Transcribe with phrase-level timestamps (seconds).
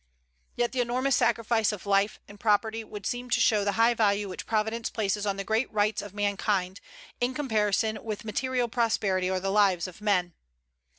[0.55, 4.27] Yet the enormous sacrifice of life and property would seem to show the high value
[4.27, 6.81] which Providence places on the great rights of mankind,
[7.19, 10.33] in comparison with material prosperity or the lives of men.